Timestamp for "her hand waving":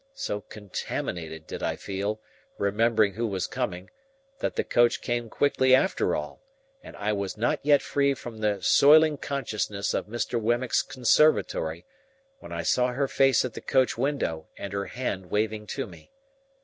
14.73-15.67